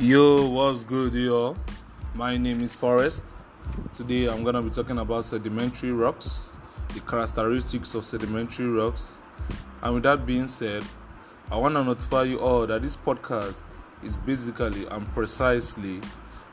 [0.00, 1.54] Yo, what's good, yo?
[2.14, 3.22] My name is Forrest.
[3.92, 6.48] Today I'm gonna be talking about sedimentary rocks,
[6.94, 9.12] the characteristics of sedimentary rocks.
[9.82, 10.82] And with that being said,
[11.52, 13.56] I want to notify you all that this podcast
[14.02, 16.00] is basically and precisely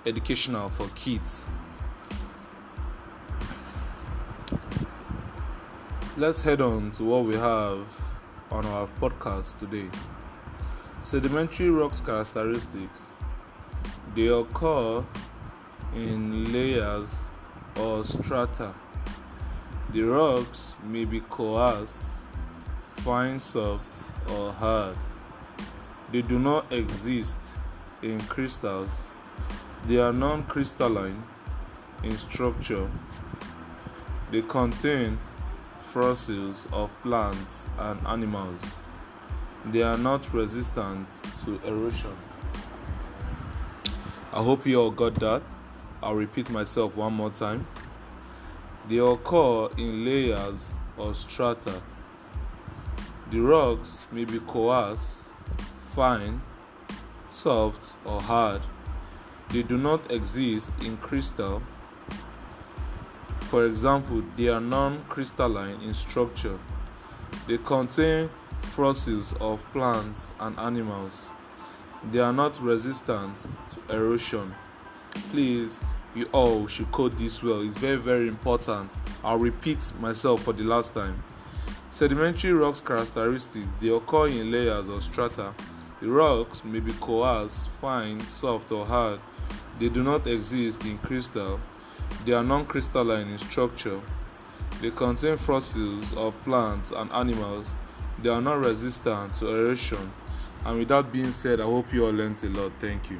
[0.05, 1.45] educational for kids.
[6.17, 7.97] Let's head on to what we have
[8.51, 9.87] on our podcast today.
[11.01, 13.03] Sedimentary rocks characteristics
[14.15, 15.03] they occur
[15.95, 17.15] in layers
[17.79, 18.73] or strata.
[19.93, 22.05] The rocks may be coarse,
[22.97, 24.97] fine, soft, or hard.
[26.11, 27.37] They do not exist
[28.01, 28.89] in crystals.
[29.87, 31.23] They are non crystalline
[32.03, 32.89] in structure.
[34.31, 35.19] They contain
[35.81, 38.59] fossils of plants and animals.
[39.65, 41.07] They are not resistant
[41.45, 42.15] to erosion.
[44.37, 45.41] I hope you all got that.
[46.03, 47.65] I'll repeat myself one more time.
[48.87, 51.81] They occur in layers or strata.
[53.31, 55.21] The rocks may be coarse,
[55.79, 56.43] fine,
[57.31, 58.61] soft, or hard.
[59.49, 61.63] They do not exist in crystal.
[63.39, 66.59] For example, they are non crystalline in structure.
[67.47, 68.29] They contain
[68.61, 71.31] fossils of plants and animals.
[72.11, 73.35] They are not resistant
[73.73, 74.53] to erosion.
[75.31, 75.79] Please,
[76.15, 77.61] you all should code this well.
[77.61, 78.99] It's very, very important.
[79.23, 81.23] I'll repeat myself for the last time.
[81.89, 85.53] Sedimentary rocks characteristics they occur in layers or strata.
[86.01, 89.19] The rocks may be coarse, fine, soft, or hard.
[89.79, 91.59] They do not exist in crystal.
[92.25, 93.99] They are non crystalline in structure.
[94.81, 97.67] They contain fossils of plants and animals.
[98.21, 100.11] They are not resistant to erosion.
[100.65, 102.71] And with that being said, I hope you all learned a lot.
[102.79, 103.19] Thank you.